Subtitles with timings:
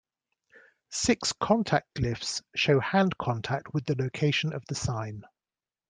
[0.89, 5.21] Six contact glyphs show hand contact with the location of the sign.